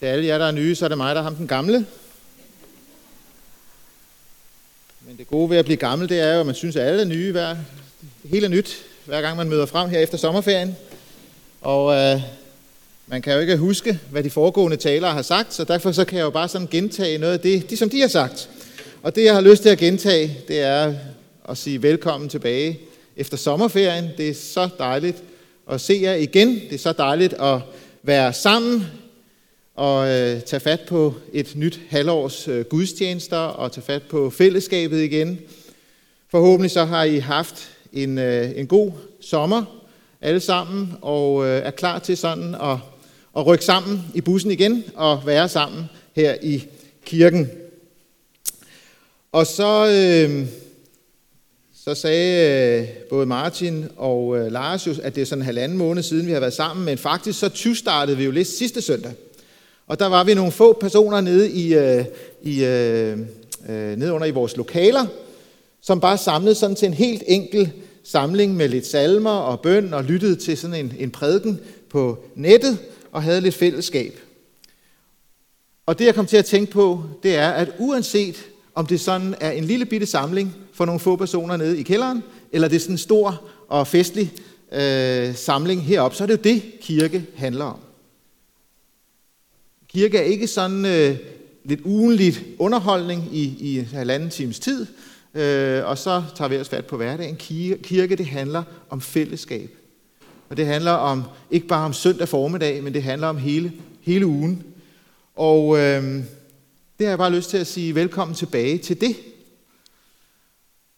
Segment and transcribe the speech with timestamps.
[0.00, 1.86] Til alle jer, der er nye, så er det mig, der er ham den gamle.
[5.06, 7.00] Men det gode ved at blive gammel, det er jo, at man synes, at alle
[7.00, 7.32] er nye.
[7.32, 7.48] Hver,
[8.22, 10.76] det hele er nyt, hver gang man møder frem her efter sommerferien.
[11.60, 12.20] Og øh,
[13.06, 16.18] man kan jo ikke huske, hvad de foregående talere har sagt, så derfor så kan
[16.18, 18.50] jeg jo bare sådan gentage noget af det, de, som de har sagt.
[19.02, 20.94] Og det, jeg har lyst til at gentage, det er
[21.48, 22.80] at sige velkommen tilbage
[23.16, 24.08] efter sommerferien.
[24.16, 25.22] Det er så dejligt
[25.70, 26.48] at se jer igen.
[26.54, 27.60] Det er så dejligt at
[28.02, 28.86] være sammen
[29.80, 35.00] og øh, tage fat på et nyt halvårs øh, gudstjenester og tage fat på fællesskabet
[35.00, 35.38] igen.
[36.30, 39.64] Forhåbentlig så har I haft en, øh, en god sommer
[40.20, 42.76] alle sammen og øh, er klar til sådan at,
[43.36, 46.64] at rykke sammen i bussen igen og være sammen her i
[47.04, 47.50] kirken.
[49.32, 50.46] Og så, øh,
[51.84, 56.02] så sagde øh, både Martin og øh, Lars at det er sådan en halvanden måned
[56.02, 59.12] siden, vi har været sammen, men faktisk så 20 startede vi jo lidt sidste søndag.
[59.90, 62.04] Og der var vi nogle få personer nede, i, øh,
[62.42, 63.18] i, øh,
[63.68, 65.06] øh, nede under i vores lokaler,
[65.82, 67.72] som bare samlede sådan til en helt enkel
[68.04, 72.78] samling med lidt salmer og bøn og lyttede til sådan en, en prædiken på nettet
[73.12, 74.18] og havde lidt fællesskab.
[75.86, 79.34] Og det jeg kom til at tænke på, det er, at uanset om det sådan
[79.40, 82.80] er en lille bitte samling for nogle få personer nede i kælderen, eller det er
[82.80, 84.32] sådan en stor og festlig
[84.72, 87.89] øh, samling heroppe, så er det jo det, kirke handler om.
[89.92, 91.16] Kirke er ikke sådan øh,
[91.64, 94.86] lidt ugenligt underholdning i, i en halvanden times tid,
[95.34, 97.36] øh, og så tager vi os fat på hverdagen.
[97.36, 99.70] Kirke, kirke, det handler om fællesskab.
[100.48, 104.26] Og det handler om ikke bare om søndag formiddag, men det handler om hele, hele
[104.26, 104.62] ugen.
[105.36, 106.02] Og øh,
[106.98, 109.16] det har jeg bare lyst til at sige velkommen tilbage til det.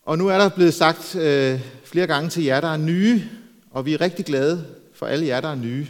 [0.05, 3.23] Og nu er der blevet sagt øh, flere gange til jer, der er nye,
[3.71, 5.87] og vi er rigtig glade for alle jer, der er nye.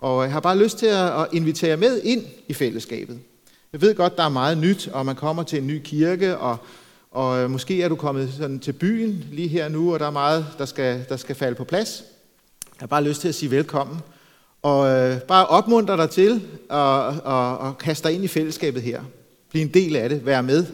[0.00, 3.18] Og jeg har bare lyst til at invitere med ind i fællesskabet.
[3.72, 6.56] Jeg ved godt, der er meget nyt, og man kommer til en ny kirke, og,
[7.10, 10.10] og øh, måske er du kommet sådan til byen lige her nu, og der er
[10.10, 12.04] meget, der skal, der skal falde på plads.
[12.64, 13.98] Jeg har bare lyst til at sige velkommen,
[14.62, 19.02] og øh, bare opmuntre dig til at, at, og kaste dig ind i fællesskabet her.
[19.50, 20.66] Bliv en del af det, vær med.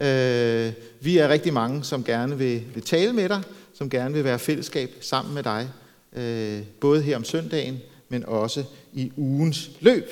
[0.00, 3.42] Øh, vi er rigtig mange, som gerne vil, vil tale med dig,
[3.74, 5.68] som gerne vil være fællesskab sammen med dig,
[6.16, 10.10] øh, både her om søndagen, men også i ugens løb.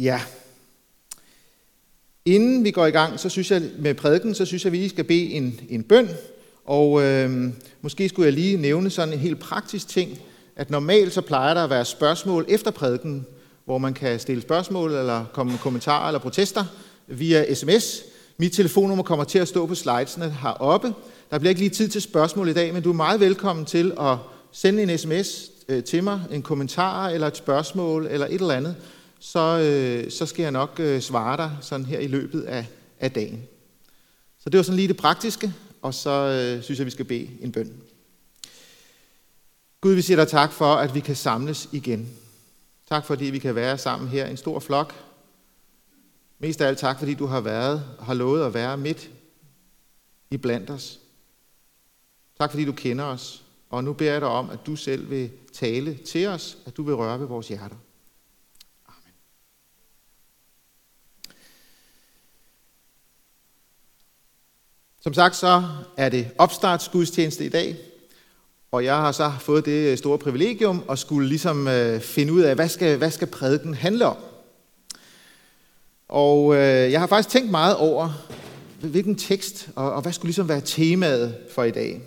[0.00, 0.20] Ja.
[2.24, 4.76] Inden vi går i gang, så synes jeg med prædiken, så synes jeg, at vi
[4.76, 6.08] lige skal bede en, en bøn.
[6.64, 10.18] Og øh, måske skulle jeg lige nævne sådan en helt praktisk ting,
[10.56, 13.26] at normalt så plejer der at være spørgsmål efter prædiken,
[13.64, 16.64] hvor man kan stille spørgsmål eller komme med kommentarer eller protester
[17.06, 18.02] via sms.
[18.36, 20.94] Mit telefonnummer kommer til at stå på slidesene heroppe.
[21.30, 23.92] Der bliver ikke lige tid til spørgsmål i dag, men du er meget velkommen til
[24.00, 24.16] at
[24.52, 28.76] sende en sms øh, til mig, en kommentar eller et spørgsmål eller et eller andet,
[29.18, 32.66] så, øh, så skal jeg nok øh, svare dig sådan her i løbet af,
[33.00, 33.42] af dagen.
[34.38, 37.28] Så det var sådan lige det praktiske, og så øh, synes jeg, vi skal bede
[37.40, 37.72] en bøn.
[39.80, 42.08] Gud, vi siger dig tak for, at vi kan samles igen.
[42.88, 44.94] Tak fordi vi kan være sammen her, en stor flok.
[46.38, 49.10] Mest af alt tak, fordi du har været, har lovet at være midt
[50.30, 50.98] i blandt os.
[52.38, 55.30] Tak fordi du kender os, og nu beder jeg dig om, at du selv vil
[55.52, 57.76] tale til os, at du vil røre ved vores hjerter.
[58.86, 59.14] Amen.
[65.00, 65.64] Som sagt så
[65.96, 67.76] er det opstartsgudstjeneste i dag,
[68.72, 72.40] og jeg har så fået det øh, store privilegium at skulle ligesom øh, finde ud
[72.40, 74.16] af, hvad skal, hvad skal prædiken handle om.
[76.08, 78.28] Og øh, jeg har faktisk tænkt meget over,
[78.80, 82.02] hvilken tekst, og, og hvad skulle ligesom være temaet for i dag.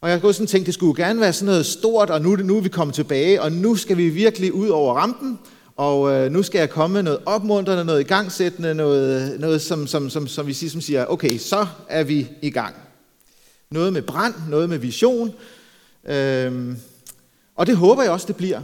[0.00, 2.56] Og jeg kunne sådan tænke, det skulle gerne være sådan noget stort, og nu, nu
[2.56, 5.38] er vi kommet tilbage, og nu skal vi virkelig ud over rampen,
[5.76, 10.10] og øh, nu skal jeg komme med noget opmuntrende, noget igangsættende, noget, noget som, som,
[10.10, 12.74] som, som vi siger, som siger, okay, så er vi i gang.
[13.70, 15.34] Noget med brand, noget med vision,
[16.04, 16.76] øhm,
[17.54, 18.60] og det håber jeg også, det bliver.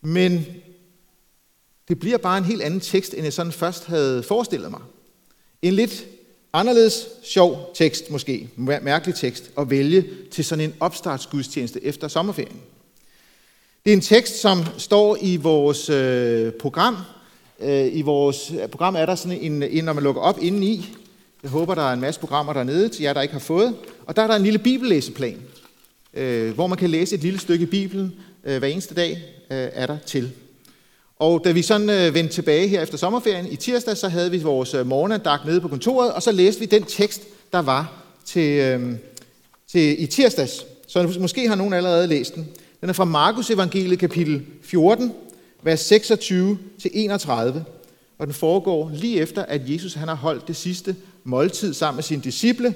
[0.00, 0.46] Men
[1.88, 4.80] det bliver bare en helt anden tekst, end jeg sådan først havde forestillet mig.
[5.62, 6.04] En lidt
[6.52, 12.60] anderledes sjov tekst måske, mærkelig tekst, at vælge til sådan en opstartsgudstjeneste efter sommerferien.
[13.84, 16.96] Det er en tekst, som står i vores øh, program.
[17.60, 20.88] Øh, I vores øh, program er der sådan en, en, når man lukker op indeni.
[21.42, 23.76] Jeg håber, der er en masse programmer dernede til jer, der ikke har fået.
[24.06, 25.42] Og der er der en lille bibellæseplan,
[26.14, 28.12] øh, hvor man kan læse et lille stykke i Bibelen
[28.44, 29.10] øh, hver eneste dag,
[29.50, 30.32] øh, er der til.
[31.22, 34.42] Og da vi sådan øh, vendte tilbage her efter sommerferien i tirsdag, så havde vi
[34.42, 37.22] vores øh, morgenandagt nede på kontoret, og så læste vi den tekst,
[37.52, 37.92] der var
[38.24, 38.92] til, øh,
[39.68, 40.66] til i tirsdags.
[40.86, 42.48] Så måske har nogen allerede læst den.
[42.80, 45.12] Den er fra Markus evangeliet kapitel 14,
[45.62, 47.30] vers 26-31,
[48.18, 52.02] og den foregår lige efter, at Jesus han har holdt det sidste måltid sammen med
[52.02, 52.74] sine disciple,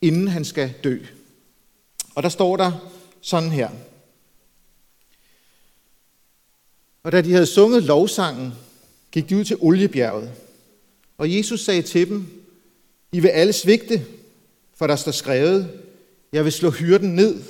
[0.00, 0.98] inden han skal dø.
[2.14, 2.72] Og der står der
[3.20, 3.68] sådan her.
[7.06, 8.52] Og da de havde sunget lovsangen,
[9.12, 10.30] gik de ud til oliebjerget.
[11.18, 12.26] Og Jesus sagde til dem,
[13.12, 14.06] I vil alle svigte,
[14.74, 15.80] for der står skrevet,
[16.32, 17.42] jeg vil slå hyrden ned,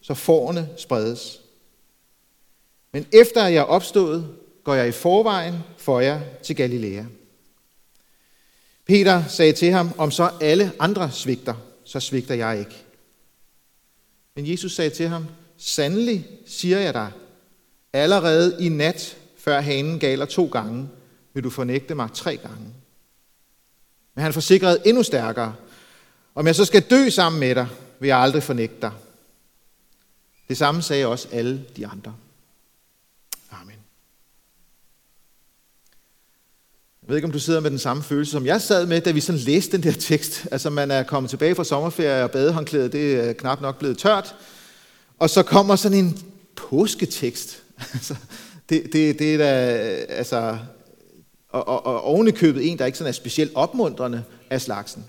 [0.00, 1.40] så forerne spredes.
[2.92, 4.28] Men efter jeg er opstået,
[4.64, 7.04] går jeg i forvejen for jer til Galilea.
[8.86, 12.76] Peter sagde til ham, om så alle andre svigter, så svigter jeg ikke.
[14.36, 15.26] Men Jesus sagde til ham,
[15.56, 17.12] sandelig siger jeg dig,
[17.94, 20.88] allerede i nat, før hanen galer to gange,
[21.34, 22.74] vil du fornægte mig tre gange.
[24.14, 25.54] Men han forsikrede endnu stærkere,
[26.34, 27.68] om jeg så skal dø sammen med dig,
[28.00, 28.92] vil jeg aldrig fornægte dig.
[30.48, 32.14] Det samme sagde også alle de andre.
[33.50, 33.76] Amen.
[37.02, 39.10] Jeg ved ikke, om du sidder med den samme følelse, som jeg sad med, da
[39.10, 40.46] vi sådan læste den der tekst.
[40.50, 44.36] Altså, man er kommet tilbage fra sommerferie, og badehåndklædet det er knap nok blevet tørt.
[45.18, 46.18] Og så kommer sådan en
[46.56, 47.63] påsketekst.
[47.94, 48.16] Altså,
[48.68, 49.50] det, det, det er da,
[50.08, 50.58] altså,
[51.48, 55.04] og, og, og ovenikøbet en, der ikke sådan er specielt opmuntrende af slagsen.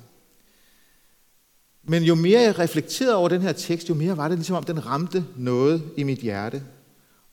[1.83, 4.63] Men jo mere jeg reflekterede over den her tekst, jo mere var det ligesom om,
[4.63, 6.63] den ramte noget i mit hjerte,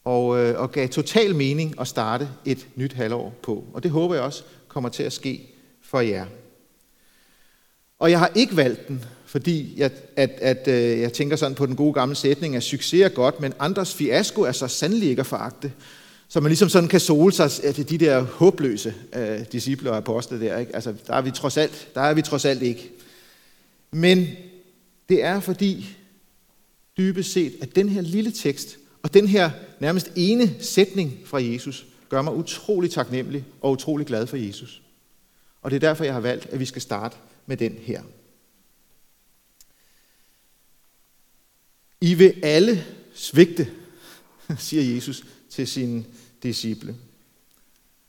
[0.04, 3.64] og, øh, og gav total mening at starte et nyt halvår på.
[3.72, 6.26] Og det håber jeg også kommer til at ske for jer.
[7.98, 11.66] Og jeg har ikke valgt den, fordi jeg, at, at, øh, jeg tænker sådan på
[11.66, 15.20] den gode gamle sætning, at succes er godt, men andres fiasko er så sandelig ikke
[15.20, 15.72] at foragte.
[16.28, 20.40] Så man ligesom sådan kan sole sig til de der håbløse øh, disciple og apostle
[20.40, 20.58] der.
[20.58, 20.74] Ikke?
[20.74, 22.90] Altså, der er vi trods alt, der er vi trods alt ikke.
[23.90, 24.28] Men
[25.08, 25.96] det er fordi,
[26.98, 29.50] dybest set, at den her lille tekst, og den her
[29.80, 34.82] nærmest ene sætning fra Jesus, gør mig utrolig taknemmelig og utrolig glad for Jesus.
[35.62, 38.02] Og det er derfor, jeg har valgt, at vi skal starte med den her.
[42.02, 42.84] I vil alle
[43.14, 43.70] svigte,
[44.58, 46.04] siger Jesus til sine
[46.42, 46.96] disciple.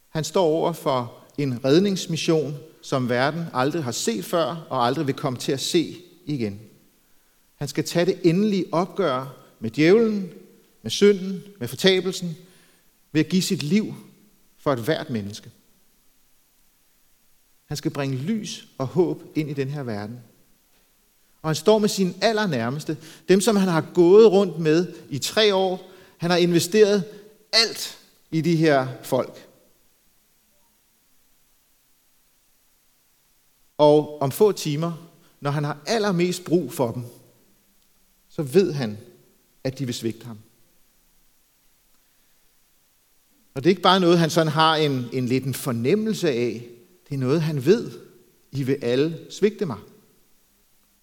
[0.09, 5.15] Han står over for en redningsmission, som verden aldrig har set før og aldrig vil
[5.15, 6.59] komme til at se igen.
[7.55, 10.31] Han skal tage det endelige opgør med djævlen,
[10.81, 12.37] med synden, med fortabelsen,
[13.11, 13.93] ved at give sit liv
[14.57, 15.51] for et hvert menneske.
[17.65, 20.19] Han skal bringe lys og håb ind i den her verden.
[21.43, 22.97] Og han står med sine allernærmeste,
[23.29, 25.91] dem som han har gået rundt med i tre år.
[26.17, 27.03] Han har investeret
[27.53, 27.99] alt
[28.31, 29.49] i de her folk.
[33.77, 35.09] Og om få timer,
[35.41, 37.03] når han har allermest brug for dem,
[38.29, 38.97] så ved han,
[39.63, 40.39] at de vil svigte ham.
[43.53, 46.67] Og det er ikke bare noget, han sådan har en, en lidt en fornemmelse af.
[47.09, 47.91] Det er noget, han ved.
[48.51, 49.77] I vil alle svigte mig.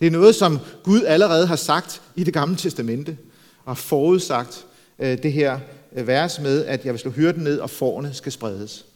[0.00, 3.18] Det er noget, som Gud allerede har sagt i det gamle testamente,
[3.64, 4.66] og forudsagt
[4.98, 5.60] øh, det her
[5.92, 8.86] øh, vers med, at jeg vil slå hyrden ned, og forne skal spredes.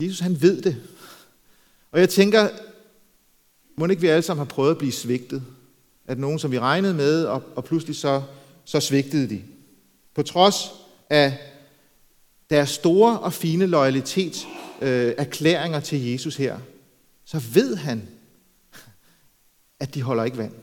[0.00, 0.76] Jesus han ved det.
[1.92, 2.48] Og jeg tænker,
[3.76, 5.42] må ikke vi alle sammen har prøvet at blive svigtet?
[6.06, 8.22] At nogen, som vi regnede med, og, og pludselig så,
[8.64, 9.42] så svigtede de.
[10.14, 10.70] På trods
[11.10, 11.38] af
[12.50, 14.46] deres store og fine loyalitet,
[14.80, 16.58] øh, erklæringer til Jesus her,
[17.24, 18.08] så ved han,
[19.80, 20.54] at de holder ikke vand.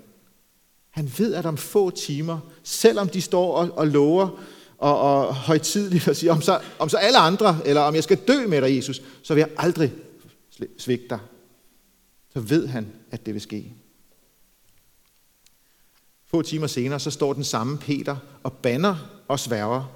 [0.89, 4.43] Han ved, at om få timer, selvom de står og, og lover
[4.77, 8.17] og, og højtidligt og siger, om så, om så alle andre, eller om jeg skal
[8.27, 9.93] dø med dig, Jesus, så vil jeg aldrig
[10.77, 11.19] svigte dig.
[12.33, 13.73] Så ved han, at det vil ske.
[16.25, 19.91] Få timer senere, så står den samme Peter og banner og sværger.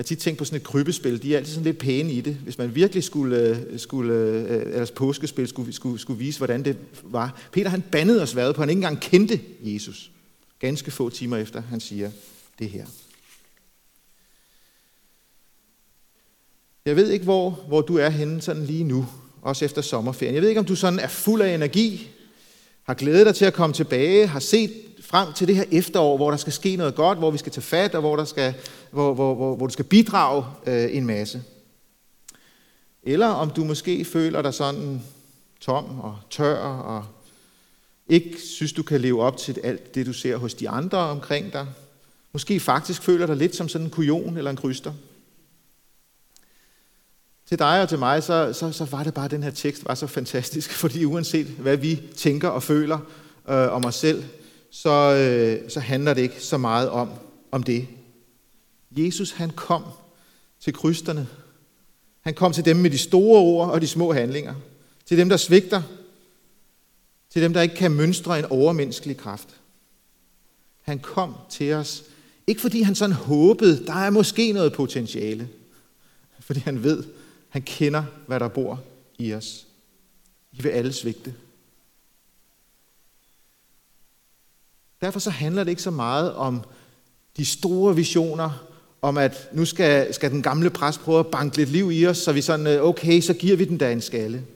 [0.00, 1.22] Jeg har tit tænkt på sådan et krybespil.
[1.22, 2.34] De er altid sådan lidt pæne i det.
[2.34, 6.38] Hvis man virkelig skulle, øh, skulle øh, øh, altså eller påskespil skulle, skulle, skulle vise,
[6.38, 7.40] hvordan det var.
[7.52, 10.10] Peter han bandede og sværede på, at han ikke engang kendte Jesus.
[10.58, 12.10] Ganske få timer efter, han siger
[12.58, 12.86] det her.
[16.84, 19.06] Jeg ved ikke, hvor, hvor du er henne sådan lige nu,
[19.42, 20.34] også efter sommerferien.
[20.34, 22.10] Jeg ved ikke, om du sådan er fuld af energi,
[22.82, 26.30] har glædet dig til at komme tilbage, har set frem til det her efterår, hvor
[26.30, 28.54] der skal ske noget godt, hvor vi skal tage fat, og hvor, der skal,
[28.90, 31.42] hvor, hvor, hvor, hvor du skal bidrage øh, en masse.
[33.02, 35.02] Eller om du måske føler dig sådan
[35.60, 37.04] tom og tør, og
[38.08, 41.52] ikke synes, du kan leve op til alt det, du ser hos de andre omkring
[41.52, 41.66] dig.
[42.32, 44.92] Måske faktisk føler dig lidt som sådan en kujon eller en kryster.
[47.48, 49.84] Til dig og til mig, så, så, så var det bare, at den her tekst
[49.84, 52.98] var så fantastisk, fordi uanset hvad vi tænker og føler
[53.48, 54.24] øh, om os selv,
[54.70, 57.10] så, øh, så handler det ikke så meget om,
[57.50, 57.88] om det.
[58.90, 59.82] Jesus han kom
[60.60, 61.28] til krysterne.
[62.20, 64.54] Han kom til dem med de store ord og de små handlinger.
[65.06, 65.82] Til dem, der svigter.
[67.30, 69.48] Til dem, der ikke kan mønstre en overmenneskelig kraft.
[70.82, 72.02] Han kom til os,
[72.46, 75.48] ikke fordi han sådan håbede, der er måske noget potentiale.
[76.40, 77.04] Fordi han ved,
[77.48, 78.80] han kender, hvad der bor
[79.18, 79.66] i os.
[80.52, 81.34] I vil alle svigte.
[85.00, 86.64] Derfor så handler det ikke så meget om
[87.36, 88.66] de store visioner,
[89.02, 92.18] om at nu skal, skal den gamle præst prøve at banke lidt liv i os,
[92.18, 94.46] så vi sådan, øh, okay, så giver vi den da en skalle.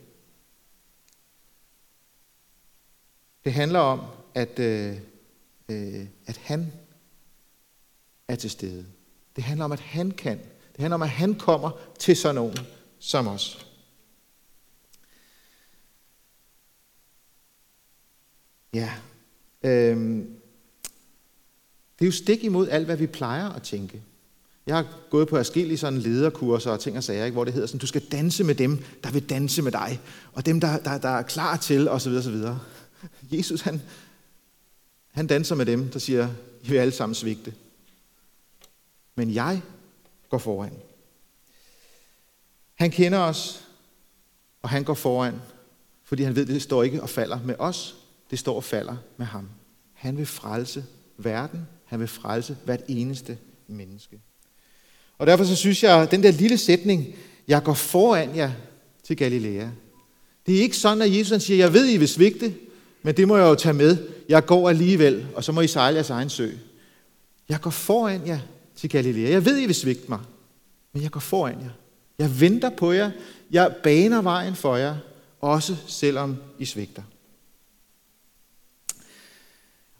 [3.44, 4.00] Det handler om,
[4.34, 4.96] at, øh,
[5.68, 6.72] øh, at han
[8.28, 8.86] er til stede.
[9.36, 10.38] Det handler om, at han kan.
[10.38, 12.58] Det handler om, at han kommer til sådan nogen
[12.98, 13.66] som os.
[18.74, 18.90] Ja.
[19.64, 20.36] Øhm.
[21.98, 24.02] Det er jo stik imod alt, hvad vi plejer at tænke.
[24.66, 27.66] Jeg har gået på forskellige sådan lederkurser og ting og sager, ikke, hvor det hedder
[27.66, 30.00] sådan, du skal danse med dem, der vil danse med dig,
[30.32, 32.12] og dem, der, der, der er klar til, osv.
[32.12, 32.36] osv.
[33.36, 33.82] Jesus, han,
[35.10, 36.28] han danser med dem, der siger,
[36.62, 37.54] I vil alle sammen svigte.
[39.14, 39.62] Men jeg
[40.30, 40.72] går foran.
[42.74, 43.64] Han kender os,
[44.62, 45.34] og han går foran,
[46.04, 47.96] fordi han ved, at det står ikke og falder med os,
[48.30, 49.48] det står og falder med ham.
[49.92, 50.84] Han vil frelse
[51.16, 54.20] verden, han vil frelse hvert eneste menneske.
[55.18, 57.06] Og derfor så synes jeg, at den der lille sætning,
[57.48, 58.52] jeg går foran jer
[59.02, 59.68] til Galilea,
[60.46, 62.54] det er ikke sådan, at Jesus siger, jeg ved, I vil svigte,
[63.02, 63.96] men det må jeg jo tage med.
[64.28, 66.50] Jeg går alligevel, og så må I sejle jeres egen sø.
[67.48, 68.40] Jeg går foran jer
[68.76, 69.30] til Galilea.
[69.30, 70.20] Jeg ved, I vil svigte mig,
[70.92, 71.70] men jeg går foran jer.
[72.18, 73.10] Jeg venter på jer.
[73.50, 74.96] Jeg baner vejen for jer,
[75.40, 77.02] også selvom I svigter.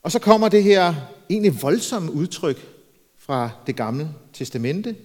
[0.05, 0.95] Og så kommer det her
[1.31, 2.69] egentlig voldsomme udtryk
[3.19, 4.97] fra det gamle testamente,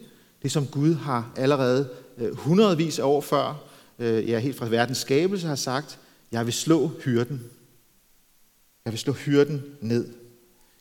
[0.44, 3.64] det som Gud har allerede øh, hundredvis af år før,
[4.00, 6.00] øh, ja helt fra verdens skabelse har sagt,
[6.32, 7.44] jeg vil slå hyrden.
[8.86, 10.08] Jeg vil slå hyrden ned.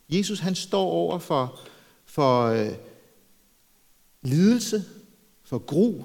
[0.09, 1.61] Jesus han står over for,
[2.05, 2.73] for øh,
[4.23, 4.85] lidelse,
[5.45, 6.05] for gru.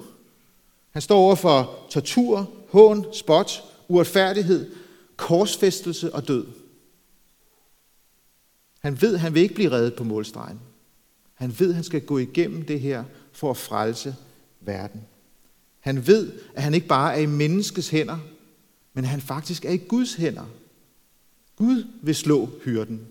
[0.90, 4.70] Han står over for tortur, hån, spot, uretfærdighed,
[5.16, 6.46] korsfæstelse og død.
[8.84, 10.60] Han ved, han vil ikke blive reddet på målstregen.
[11.34, 14.16] Han ved, han skal gå igennem det her for at frelse
[14.60, 15.00] verden.
[15.80, 18.18] Han ved, at han ikke bare er i menneskets hænder,
[18.94, 20.44] men at han faktisk er i Guds hænder.
[21.56, 23.06] Gud vil slå hyrden.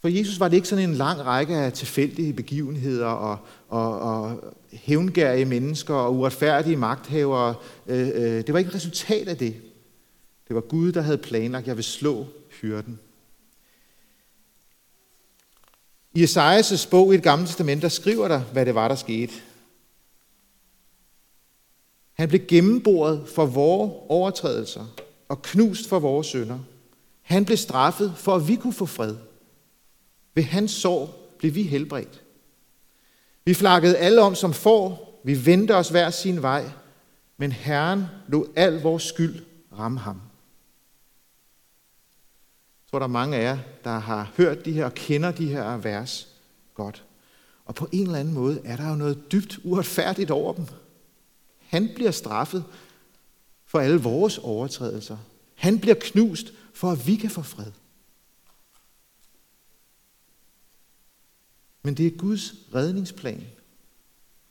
[0.00, 4.54] For Jesus var det ikke sådan en lang række af tilfældige begivenheder og, og, og
[4.72, 7.54] hævngærige mennesker og uretfærdige magthavere.
[7.86, 9.62] Øh, øh, det var ikke et resultat af det.
[10.48, 12.26] Det var Gud, der havde planlagt, at jeg vil slå
[12.60, 13.00] hyrden.
[16.14, 19.32] I Esajas' bog i det gamle testament, der skriver der, hvad det var, der skete.
[22.12, 24.86] Han blev gennemboret for vores overtrædelser
[25.28, 26.58] og knust for vores sønder.
[27.22, 29.16] Han blev straffet for, at vi kunne få fred.
[30.34, 32.22] Ved hans sår blev vi helbredt.
[33.44, 35.20] Vi flakkede alle om som får.
[35.24, 36.70] Vi vendte os hver sin vej.
[37.36, 40.20] Men Herren lod al vores skyld ramme ham
[42.94, 45.76] tror, der er mange af jer, der har hørt de her og kender de her
[45.76, 46.28] vers
[46.74, 47.04] godt.
[47.64, 50.66] Og på en eller anden måde er der jo noget dybt uretfærdigt over dem.
[51.58, 52.64] Han bliver straffet
[53.66, 55.16] for alle vores overtrædelser.
[55.54, 57.70] Han bliver knust for, at vi kan få fred.
[61.82, 63.44] Men det er Guds redningsplan.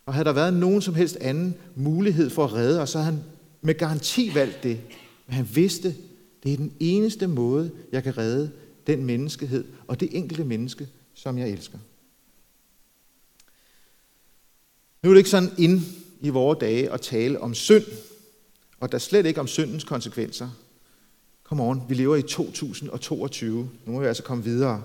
[0.06, 3.14] Og havde der været nogen som helst anden mulighed for at redde os, så havde
[3.14, 3.24] han
[3.62, 4.82] med garanti valgt det.
[5.28, 5.96] Men han vidste,
[6.44, 8.52] det er den eneste måde, jeg kan redde
[8.88, 11.78] den menneskehed og det enkelte menneske, som jeg elsker.
[15.04, 15.82] Nu er det ikke sådan ind
[16.22, 17.84] i vores dage at tale om synd,
[18.80, 20.50] og der slet ikke om syndens konsekvenser.
[21.44, 23.70] Kom on, vi lever i 2022.
[23.86, 24.84] Nu må vi altså komme videre.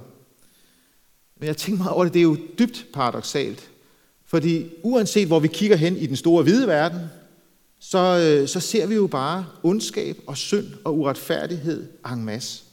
[1.36, 3.70] Men jeg tænker meget over det, det er jo dybt paradoxalt.
[4.24, 7.00] Fordi uanset hvor vi kigger hen i den store hvide verden,
[7.78, 12.64] så, øh, så ser vi jo bare ondskab og synd og uretfærdighed en masse.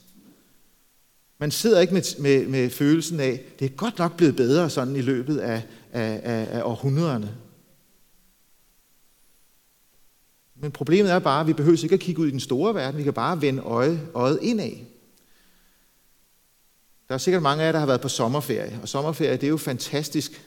[1.38, 4.96] Man sidder ikke med, med, med følelsen af, det er godt nok blevet bedre sådan
[4.96, 7.36] i løbet af, af, af, af århundrederne.
[10.54, 12.98] Men problemet er bare, at vi behøver ikke at kigge ud i den store verden,
[12.98, 14.72] vi kan bare vende øje, øjet indad.
[17.08, 19.48] Der er sikkert mange af jer, der har været på sommerferie, og sommerferie det er
[19.48, 20.42] jo fantastisk.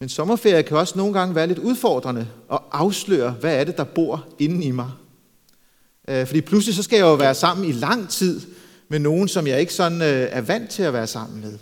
[0.00, 3.84] Men sommerferie kan også nogle gange være lidt udfordrende og afsløre, hvad er det, der
[3.84, 4.90] bor inde i mig.
[6.08, 8.40] Øh, fordi pludselig så skal jeg jo være sammen i lang tid
[8.88, 11.58] med nogen, som jeg ikke sådan øh, er vant til at være sammen med.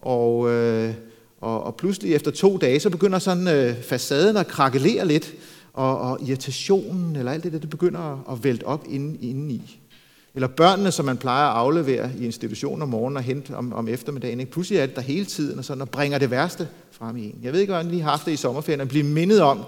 [0.00, 0.94] Og, øh,
[1.40, 5.34] og, og pludselig efter to dage, så begynder sådan facaden at krakelere lidt,
[5.72, 9.54] og, og irritationen eller alt det der, det begynder at, at vælte op inde, inde
[9.54, 9.79] i.
[10.34, 13.88] Eller børnene, som man plejer at aflevere i institutionen om morgenen og hente om, om
[13.88, 14.40] eftermiddagen.
[14.40, 14.52] Ikke?
[14.52, 17.38] Pludselig er det der hele tiden og, sådan, og bringer det værste frem i en.
[17.42, 19.64] Jeg ved ikke, hvordan I har haft det i sommerferien, at blive mindet om,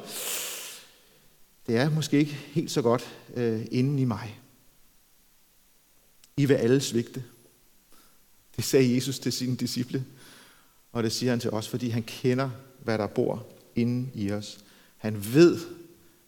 [1.67, 4.41] det er måske ikke helt så godt øh, inden i mig.
[6.37, 7.25] I vil alle svigte.
[8.57, 10.05] Det sagde Jesus til sine disciple.
[10.93, 12.51] Og det siger han til os, fordi han kender,
[12.85, 14.59] hvad der bor inden i os.
[14.97, 15.59] Han ved,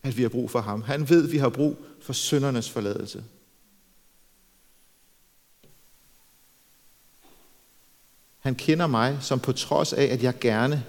[0.03, 0.83] at vi har brug for ham.
[0.83, 3.25] Han ved, at vi har brug for syndernes forladelse.
[8.45, 10.83] Han kender mig, som på trods af, at jeg gerne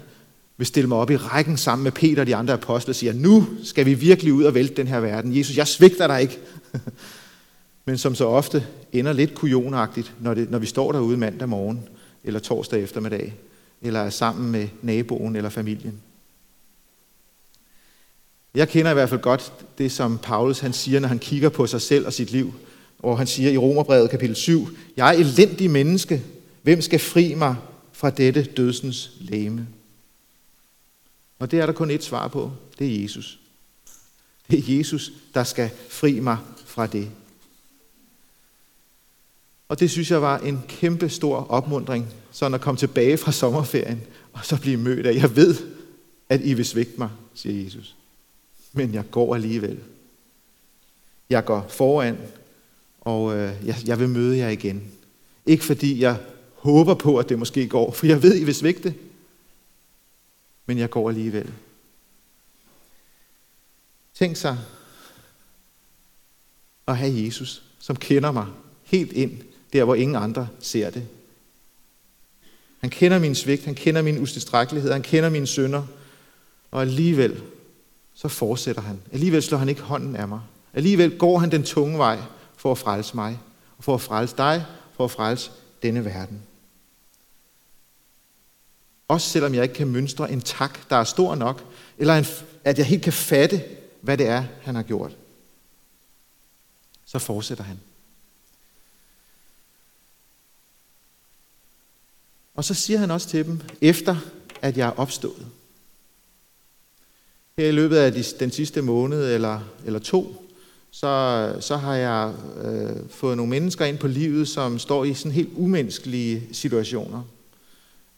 [0.56, 3.12] vil stille mig op i rækken sammen med Peter og de andre apostle og siger,
[3.12, 5.36] nu skal vi virkelig ud og vælte den her verden.
[5.36, 6.38] Jesus, jeg svigter dig ikke.
[7.86, 11.88] Men som så ofte ender lidt kujonagtigt, når, det, når vi står derude mandag morgen
[12.24, 13.34] eller torsdag eftermiddag,
[13.82, 16.00] eller er sammen med naboen eller familien.
[18.54, 21.66] Jeg kender i hvert fald godt det, som Paulus han siger, når han kigger på
[21.66, 22.54] sig selv og sit liv.
[22.98, 26.22] hvor han siger i Romerbrevet kapitel 7, Jeg er elendig menneske.
[26.66, 27.56] Hvem skal fri mig
[27.92, 29.68] fra dette dødsens læme?
[31.38, 32.52] Og det er der kun et svar på.
[32.78, 33.38] Det er Jesus.
[34.50, 37.10] Det er Jesus, der skal fri mig fra det.
[39.68, 44.02] Og det synes jeg var en kæmpe stor opmundring, sådan at komme tilbage fra sommerferien,
[44.32, 45.56] og så blive mødt af, jeg ved,
[46.28, 47.96] at I vil svigte mig, siger Jesus.
[48.72, 49.78] Men jeg går alligevel.
[51.30, 52.18] Jeg går foran,
[53.00, 54.82] og øh, jeg, jeg vil møde jer igen.
[55.46, 56.16] Ikke fordi jeg
[56.66, 58.94] håber på, at det måske går, for jeg ved, I vil svigte
[60.66, 61.52] men jeg går alligevel.
[64.14, 64.58] Tænk sig
[66.88, 68.46] at have Jesus, som kender mig
[68.82, 69.42] helt ind,
[69.72, 71.08] der hvor ingen andre ser det.
[72.78, 75.86] Han kender min svigt, han kender min ustilstrækkelighed, han kender mine synder,
[76.70, 77.42] og alligevel
[78.14, 79.00] så fortsætter han.
[79.12, 80.40] Alligevel slår han ikke hånden af mig.
[80.74, 82.18] Alligevel går han den tunge vej
[82.56, 83.40] for at frelse mig,
[83.78, 84.64] og for at frelse dig,
[84.96, 85.50] for at frelse
[85.82, 86.42] denne verden.
[89.08, 91.64] Også selvom jeg ikke kan mønstre en tak, der er stor nok,
[91.98, 92.26] eller en,
[92.64, 93.64] at jeg helt kan fatte,
[94.00, 95.16] hvad det er, han har gjort.
[97.04, 97.80] Så fortsætter han.
[102.54, 104.16] Og så siger han også til dem, efter
[104.62, 105.46] at jeg er opstået.
[107.58, 110.46] Her i løbet af den sidste måned eller, eller to,
[110.90, 115.32] så, så har jeg øh, fået nogle mennesker ind på livet, som står i sådan
[115.32, 117.22] helt umenneskelige situationer.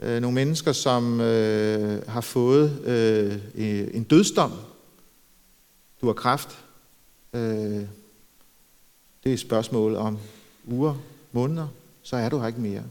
[0.00, 2.80] Øh, nogle mennesker, som øh, har fået
[3.54, 4.52] øh, en dødsdom.
[6.00, 6.58] Du har kræft.
[7.32, 7.40] Øh,
[9.24, 10.18] det er et spørgsmål om
[10.66, 10.94] uger,
[11.32, 11.68] måneder,
[12.02, 12.82] så er du her ikke mere.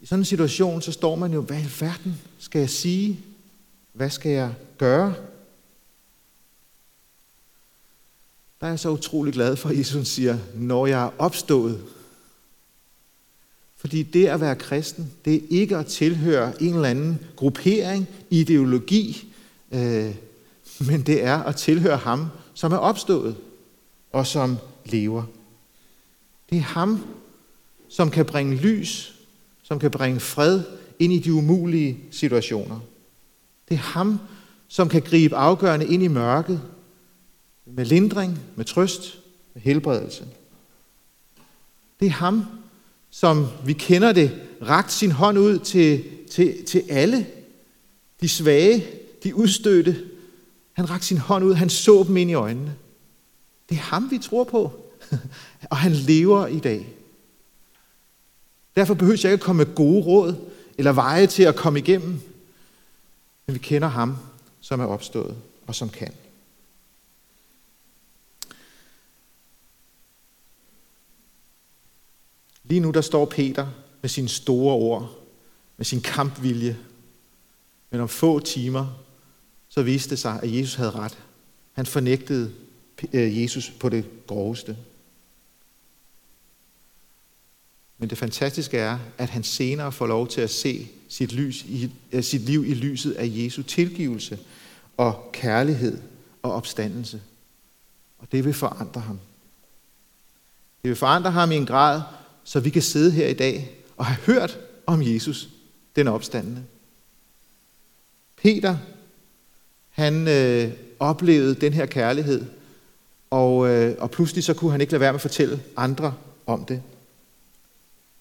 [0.00, 3.20] I sådan en situation, så står man jo, hvad i verden skal jeg sige?
[3.92, 5.14] Hvad skal jeg gøre?
[8.60, 11.84] Der er jeg så utrolig glad for, at Jesus siger, når jeg er opstået,
[13.82, 19.34] fordi det at være kristen, det er ikke at tilhøre en eller anden gruppering, ideologi,
[19.72, 20.14] øh,
[20.80, 23.36] men det er at tilhøre ham, som er opstået
[24.12, 25.22] og som lever.
[26.50, 27.04] Det er ham,
[27.88, 29.14] som kan bringe lys,
[29.62, 30.62] som kan bringe fred
[30.98, 32.80] ind i de umulige situationer.
[33.68, 34.18] Det er ham,
[34.68, 36.62] som kan gribe afgørende ind i mørket
[37.66, 39.18] med lindring, med trøst,
[39.54, 40.26] med helbredelse.
[42.00, 42.61] Det er ham,
[43.14, 47.26] som vi kender det, rakt sin hånd ud til, til, til alle.
[48.20, 48.86] De svage,
[49.22, 50.04] de udstødte.
[50.72, 52.74] Han rakte sin hånd ud, han så dem ind i øjnene.
[53.68, 54.72] Det er ham, vi tror på.
[55.70, 56.88] Og han lever i dag.
[58.76, 60.34] Derfor behøver jeg ikke at komme med gode råd
[60.78, 62.20] eller veje til at komme igennem.
[63.46, 64.16] Men vi kender ham,
[64.60, 66.12] som er opstået og som kan.
[72.64, 73.68] Lige nu der står Peter
[74.00, 75.18] med sine store ord,
[75.76, 76.78] med sin kampvilje.
[77.90, 78.98] Men om få timer,
[79.68, 81.18] så viste det sig, at Jesus havde ret.
[81.72, 82.52] Han fornægtede
[83.12, 84.76] øh, Jesus på det groveste.
[87.98, 91.92] Men det fantastiske er, at han senere får lov til at se sit, lys i,
[92.12, 94.38] øh, sit liv i lyset af Jesu tilgivelse
[94.96, 95.98] og kærlighed
[96.42, 97.22] og opstandelse.
[98.18, 99.20] Og det vil forandre ham.
[100.82, 102.02] Det vil forandre ham i en grad,
[102.44, 105.48] så vi kan sidde her i dag og have hørt om Jesus,
[105.96, 106.62] den opstandende.
[108.36, 108.76] Peter,
[109.88, 112.44] han øh, oplevede den her kærlighed,
[113.30, 116.14] og, øh, og pludselig så kunne han ikke lade være med at fortælle andre
[116.46, 116.82] om det.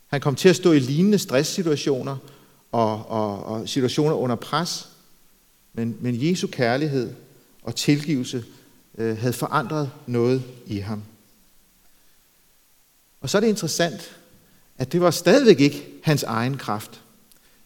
[0.07, 2.17] Han kom til at stå i lignende stresssituationer
[2.71, 4.89] og, og, og situationer under pres,
[5.73, 7.13] men, men Jesu kærlighed
[7.63, 8.43] og tilgivelse
[8.97, 11.03] øh, havde forandret noget i ham.
[13.21, 14.15] Og så er det interessant,
[14.77, 17.01] at det var stadigvæk ikke hans egen kraft.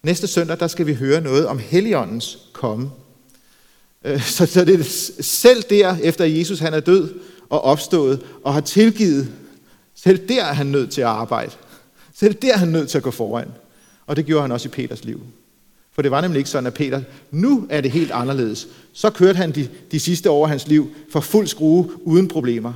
[0.04, 2.90] Næste søndag, der skal vi høre noget om Helligåndens komme.
[4.04, 4.84] Øh, så, så det er
[5.24, 7.14] selv der, efter Jesus han er død
[7.50, 9.34] og opstået og har tilgivet,
[9.96, 11.52] selv der er han nødt til at arbejde.
[12.14, 13.48] Selv der er han nødt til at gå foran.
[14.08, 15.22] Og det gjorde han også i Peters liv.
[15.92, 18.68] For det var nemlig ikke sådan, at Peter, nu er det helt anderledes.
[18.94, 22.74] Så kørte han de, de sidste år af hans liv for fuld skrue uden problemer.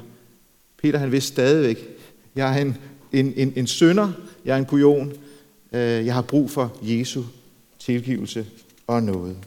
[0.82, 1.99] Peter han vidste stadigvæk,
[2.36, 2.78] jeg er en,
[3.12, 4.12] en, en, en sønder,
[4.46, 5.14] jeg er en kujon,
[5.72, 7.24] øh, jeg har brug for Jesu
[7.80, 8.46] tilgivelse
[8.88, 9.38] og noget.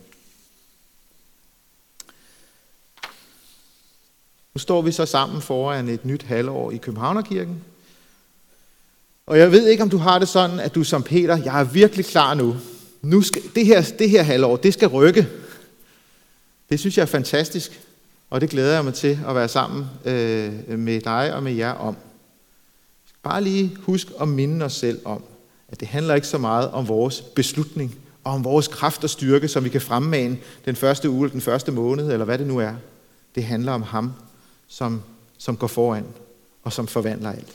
[4.55, 7.63] Nu står vi så sammen foran et nyt halvår i Københavnerkirken.
[9.27, 11.65] Og jeg ved ikke, om du har det sådan, at du som Peter, jeg er
[11.65, 12.57] virkelig klar nu.
[13.03, 15.29] nu skal, det, her, det her halvår, det skal rykke.
[16.71, 17.81] Det synes jeg er fantastisk,
[18.31, 21.73] og det glæder jeg mig til at være sammen øh, med dig og med jer
[21.73, 21.97] om.
[23.23, 25.25] Bare lige husk at minde os selv om,
[25.69, 29.49] at det handler ikke så meget om vores beslutning, og om vores kraft og styrke,
[29.49, 32.75] som vi kan fremmane den første uge, den første måned, eller hvad det nu er.
[33.35, 34.13] Det handler om ham,
[34.69, 35.03] som,
[35.39, 36.07] som går foran,
[36.63, 37.55] og som forvandler alt.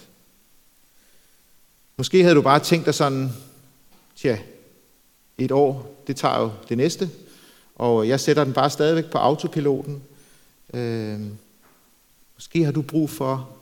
[1.97, 3.29] Måske havde du bare tænkt dig sådan,
[4.15, 4.37] tja,
[5.37, 7.09] et år, det tager jo det næste,
[7.75, 10.03] og jeg sætter den bare stadigvæk på autopiloten.
[10.73, 11.19] Øh,
[12.35, 13.56] måske har du brug for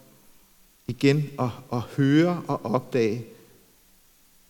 [0.87, 3.25] igen at, at høre og opdage,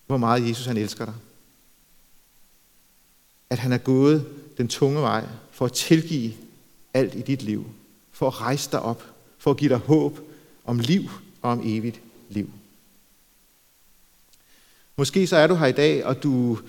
[0.08, 1.13] hvor meget Jesus han elsker dig.
[3.50, 4.26] At han er gået
[4.58, 6.34] den tunge vej for at tilgive
[6.93, 7.65] alt i dit liv.
[8.12, 9.04] For at rejse dig op.
[9.38, 10.19] For at give dig håb
[10.65, 11.10] om liv
[11.41, 12.50] og om evigt liv.
[14.98, 16.60] Måske så er du her i dag, og du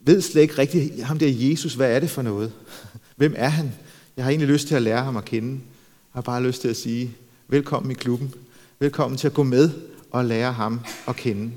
[0.00, 2.52] ved slet ikke rigtigt, ham der Jesus, hvad er det for noget?
[3.16, 3.72] Hvem er han?
[4.16, 5.50] Jeg har egentlig lyst til at lære ham at kende.
[5.50, 5.60] Jeg
[6.12, 7.16] har bare lyst til at sige,
[7.48, 8.34] velkommen i klubben.
[8.78, 9.70] Velkommen til at gå med
[10.10, 11.52] og lære ham at kende.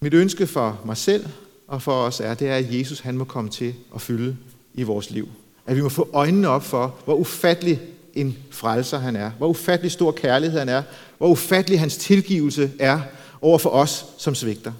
[0.00, 1.26] Mit ønske for mig selv
[1.66, 4.36] og for os er, det er, at Jesus han må komme til at fylde
[4.74, 5.28] i vores liv.
[5.66, 7.80] At vi må få øjnene op for, hvor ufattelig
[8.14, 9.30] en frelser han er.
[9.30, 10.82] Hvor ufattelig stor kærlighed han er.
[11.18, 13.00] Hvor ufattelig hans tilgivelse er
[13.40, 14.72] over for os, som svigter.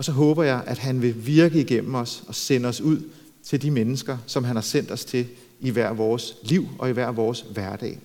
[0.00, 3.00] Og så håber jeg, at han vil virke igennem os og sende os ud
[3.44, 5.26] til de mennesker, som han har sendt os til
[5.60, 7.98] i hver vores liv og i hver vores hverdag.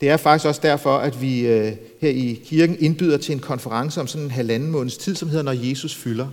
[0.00, 4.00] Det er faktisk også derfor, at vi øh, her i kirken indbyder til en konference
[4.00, 6.28] om sådan en halvanden måneds tid, som hedder Når Jesus fylder.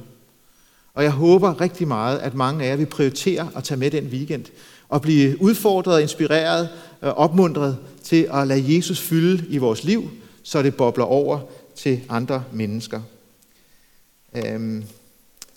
[0.94, 4.06] Og jeg håber rigtig meget, at mange af jer vil prioritere at tage med den
[4.06, 4.46] weekend
[4.90, 6.70] og blive udfordret, inspireret
[7.02, 10.10] og opmuntret til at lade Jesus fylde i vores liv,
[10.44, 11.40] så det bobler over
[11.76, 13.02] til andre mennesker.
[14.36, 14.84] Øhm,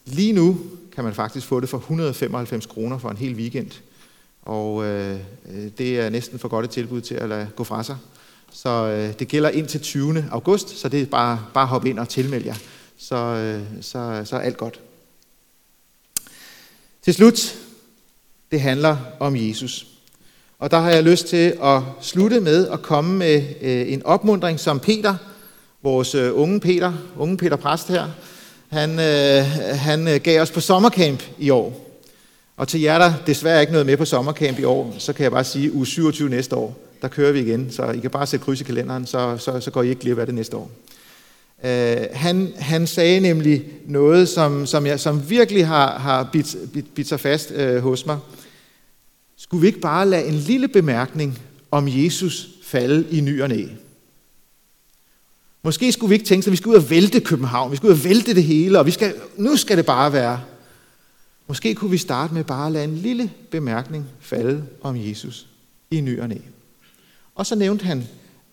[0.04, 0.58] lige nu
[0.94, 3.70] kan man faktisk få det for 195 kroner for en hel weekend.
[4.42, 5.20] Og øh,
[5.52, 7.96] øh, det er næsten for godt et tilbud til at lade gå fra sig.
[8.52, 10.24] Så øh, det gælder indtil 20.
[10.30, 12.54] august, så det er bare, bare hop ind og tilmelde jer.
[12.96, 14.80] Så, øh, så, så er alt godt.
[17.02, 17.58] Til slut,
[18.50, 19.86] det handler om Jesus.
[20.58, 24.60] Og der har jeg lyst til at slutte med at komme med øh, en opmundring,
[24.60, 25.14] som Peter,
[25.82, 28.10] vores øh, unge Peter, unge Peter Præst her,
[28.68, 29.44] han, øh,
[29.78, 31.82] han øh, gav os på sommercamp i år.
[32.56, 35.32] Og til jer, der desværre ikke noget med på sommercamp i år, så kan jeg
[35.32, 37.70] bare sige, uge 27 næste år, der kører vi igen.
[37.70, 40.18] Så I kan bare sætte kryds i kalenderen, så, så, så går I ikke glip
[40.18, 40.70] af det næste år.
[41.64, 46.94] Øh, han, han sagde nemlig noget, som, som, jeg, som virkelig har, har bidt, bidt,
[46.94, 48.18] bidt sig fast øh, hos mig.
[49.36, 51.38] Skulle vi ikke bare lade en lille bemærkning
[51.70, 53.64] om Jesus falde i ny og næ?
[55.66, 57.92] Måske skulle vi ikke tænke, at vi skal ud og vælte København, vi skal ud
[57.92, 60.40] og vælte det hele, og vi skal, nu skal det bare være.
[61.46, 65.46] Måske kunne vi starte med bare at lade en lille bemærkning falde om Jesus
[65.90, 66.36] i ny og næ.
[67.34, 68.04] Og så nævnte han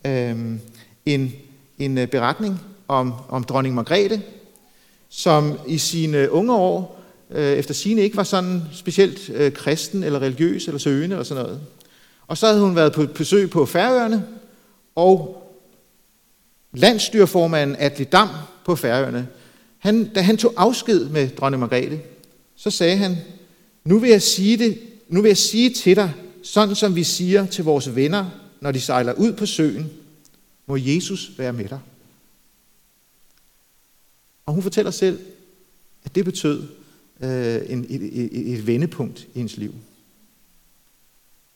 [0.05, 0.59] øh,
[1.05, 1.33] en,
[1.79, 4.21] en øh, beretning om, om dronning Margrethe,
[5.09, 10.19] som i sine unge år, øh, efter sine ikke var sådan specielt øh, kristen eller
[10.19, 11.61] religiøs eller søgende eller sådan noget.
[12.27, 14.25] Og så havde hun været på besøg på Færøerne,
[14.95, 15.42] og
[16.73, 18.29] landstyrformanden Atle Dam
[18.65, 19.27] på Færøerne,
[19.79, 22.01] han, da han tog afsked med dronning Margrethe,
[22.55, 23.17] så sagde han,
[23.83, 27.45] nu vil jeg sige det, nu vil jeg sige til dig, sådan som vi siger
[27.45, 28.29] til vores venner,
[28.61, 29.91] når de sejler ud på søen,
[30.65, 31.79] må Jesus være med dig.
[34.45, 35.19] Og hun fortæller selv,
[36.03, 36.63] at det betød
[37.21, 39.71] øh, en, et, et, et vendepunkt i hendes liv.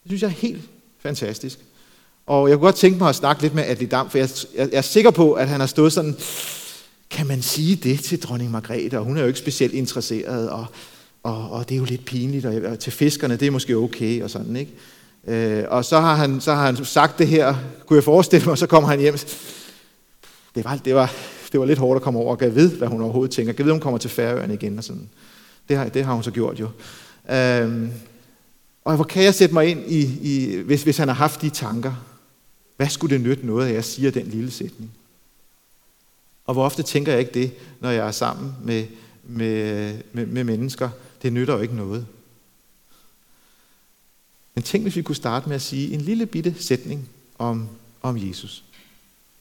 [0.03, 1.59] Det synes jeg er helt fantastisk.
[2.27, 4.69] Og jeg kunne godt tænke mig at snakke lidt med Adli Dam, for jeg, jeg,
[4.71, 6.15] jeg er sikker på, at han har stået sådan,
[7.09, 8.99] kan man sige det til dronning Margrethe?
[8.99, 10.65] Og hun er jo ikke specielt interesseret, og,
[11.23, 14.23] og, og det er jo lidt pinligt, og, og til fiskerne, det er måske okay,
[14.23, 14.71] og sådan, ikke?
[15.27, 18.51] Øh, og så har, han, så har han sagt det her, kunne jeg forestille mig,
[18.51, 19.17] og så kommer han hjem.
[20.55, 21.13] Det var, det var,
[21.51, 23.53] det var lidt hårdt at komme over og gav ved, hvad hun overhovedet tænker.
[23.53, 24.77] Gav ved, hun kommer til Færøerne igen.
[24.77, 25.09] Og sådan.
[25.69, 26.67] Det, har, det har hun så gjort jo.
[27.35, 27.91] Øhm,
[28.85, 31.49] og hvor kan jeg sætte mig ind i, i hvis, hvis han har haft de
[31.49, 31.93] tanker?
[32.77, 34.91] Hvad skulle det nytte noget, at jeg siger den lille sætning?
[36.45, 38.87] Og hvor ofte tænker jeg ikke det, når jeg er sammen med,
[39.23, 40.89] med, med, med mennesker?
[41.21, 42.07] Det nytter jo ikke noget.
[44.55, 47.69] Men tænk, hvis vi kunne starte med at sige en lille bitte sætning om,
[48.01, 48.63] om Jesus.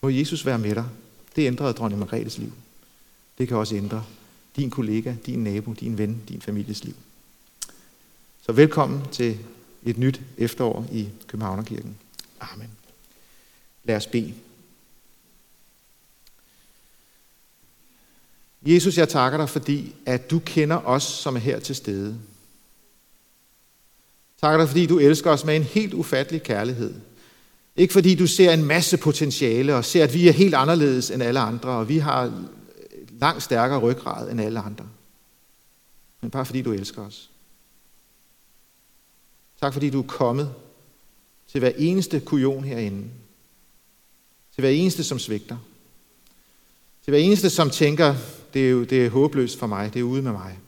[0.03, 0.85] Må Jesus være med dig.
[1.37, 2.53] Det ændrede dronning Margrethes liv.
[3.39, 4.05] Det kan også ændre
[4.57, 6.95] din kollega, din nabo, din ven, din families liv.
[8.47, 9.39] Så velkommen til
[9.85, 11.97] et nyt efterår i Københavnerkirken.
[12.41, 12.76] Amen.
[13.87, 14.35] Lad os bede.
[18.63, 22.19] Jesus, jeg takker dig, fordi at du kender os, som er her til stede.
[24.41, 26.95] Takker dig, fordi du elsker os med en helt ufattelig kærlighed.
[27.77, 31.23] Ikke fordi du ser en masse potentiale og ser, at vi er helt anderledes end
[31.23, 32.45] alle andre, og vi har
[33.21, 34.89] langt stærkere ryggrad end alle andre.
[36.21, 37.31] Men bare fordi du elsker os.
[39.61, 40.55] Tak fordi du er kommet
[41.49, 43.09] til hver eneste kujon herinde.
[44.57, 45.57] Til hver eneste, som svigter.
[47.05, 48.15] Til hver eneste, som tænker,
[48.55, 50.59] det er, jo, det er håbløst for mig, det er ude med mig.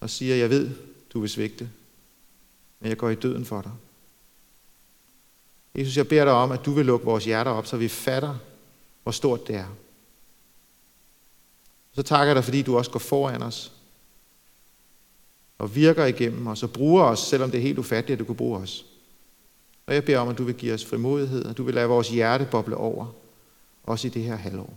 [0.00, 0.70] Og siger, jeg ved,
[1.12, 1.70] du vil svigte,
[2.80, 3.72] men jeg går i døden for dig.
[5.74, 8.38] Jesus, jeg beder dig om, at du vil lukke vores hjerter op, så vi fatter,
[9.02, 9.68] hvor stort det er.
[11.94, 13.72] Så takker jeg dig, fordi du også går foran os
[15.58, 18.36] og virker igennem os og bruger os, selvom det er helt ufatteligt, at du kan
[18.36, 18.84] bruge os.
[19.88, 22.08] Og jeg beder om, at du vil give os frimodighed, og du vil lade vores
[22.08, 23.06] hjerte boble over,
[23.84, 24.72] også i det her halvår.